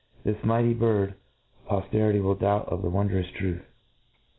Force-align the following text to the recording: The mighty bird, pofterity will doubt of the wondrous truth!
The 0.23 0.35
mighty 0.43 0.73
bird, 0.73 1.13
pofterity 1.69 2.23
will 2.23 2.33
doubt 2.33 2.69
of 2.69 2.81
the 2.81 2.89
wondrous 2.89 3.29
truth! 3.37 3.61